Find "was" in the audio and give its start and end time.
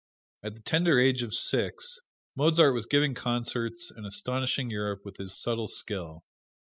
2.73-2.87